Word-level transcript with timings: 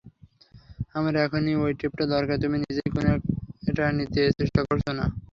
আমার 0.95 1.13
এখনই 1.17 1.53
ঐ 1.57 1.79
টেপটা 1.79 2.05
দরকার 2.13 2.37
তুমি 2.43 2.57
নিজেই 2.59 2.89
কেনো 2.93 3.11
এটা 3.67 3.83
নিতে 3.97 4.21
চেষ্টা 4.39 4.61
করছোনা? 4.67 5.05